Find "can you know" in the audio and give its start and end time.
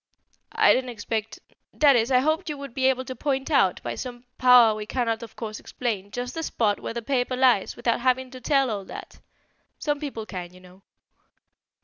10.25-10.81